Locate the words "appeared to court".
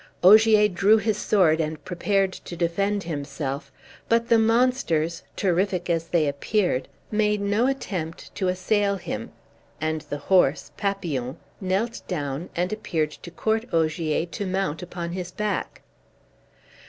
12.73-13.67